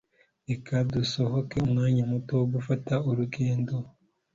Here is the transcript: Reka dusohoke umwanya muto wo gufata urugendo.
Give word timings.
Reka 0.49 0.73
dusohoke 0.93 1.55
umwanya 1.67 2.03
muto 2.11 2.31
wo 2.39 2.45
gufata 2.53 2.93
urugendo. 3.09 3.75